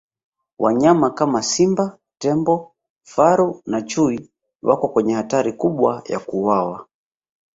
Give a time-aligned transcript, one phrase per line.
[0.59, 2.71] wanyama kama simba tembo
[3.05, 4.29] faru na chui
[4.61, 6.87] wako kwenye hatari kubwa ya kuuwawa